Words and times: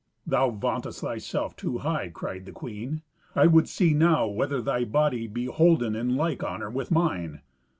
"Thou 0.25 0.49
vauntest 0.49 1.01
thyself 1.01 1.55
too 1.55 1.77
high," 1.77 2.09
cried 2.09 2.47
the 2.47 2.51
queen; 2.51 3.03
"I 3.35 3.45
would 3.45 3.69
see 3.69 3.93
now 3.93 4.25
whether 4.25 4.59
thy 4.59 4.83
body 4.83 5.27
be 5.27 5.45
holden 5.45 5.95
in 5.95 6.15
like 6.15 6.43
honour 6.43 6.71
with 6.71 6.89
mine." 6.89 7.41